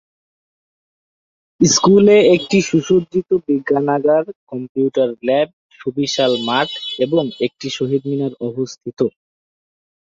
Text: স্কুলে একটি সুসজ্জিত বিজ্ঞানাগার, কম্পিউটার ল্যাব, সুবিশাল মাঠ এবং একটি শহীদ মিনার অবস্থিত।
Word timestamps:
স্কুলে 1.61 2.17
একটি 2.35 2.57
সুসজ্জিত 2.69 3.29
বিজ্ঞানাগার, 3.47 4.23
কম্পিউটার 4.49 5.09
ল্যাব, 5.23 5.49
সুবিশাল 5.79 6.31
মাঠ 6.47 6.69
এবং 7.05 7.23
একটি 7.45 7.67
শহীদ 7.77 8.01
মিনার 8.09 8.33
অবস্থিত। 8.49 8.99